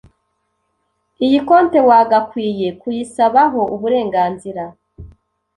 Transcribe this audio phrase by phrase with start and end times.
[1.25, 4.63] iyi compte wagakwiye kuyisabaho uburenganzira